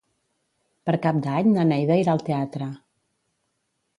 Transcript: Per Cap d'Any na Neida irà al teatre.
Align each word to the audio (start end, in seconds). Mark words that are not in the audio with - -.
Per 0.89 0.95
Cap 1.03 1.19
d'Any 1.25 1.51
na 1.57 1.67
Neida 1.73 1.99
irà 2.03 2.15
al 2.17 2.25
teatre. 2.31 2.71